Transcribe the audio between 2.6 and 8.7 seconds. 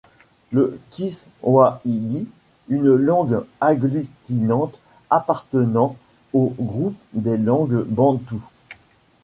une langue agglutinante appartenant au groupe des langues bantoues.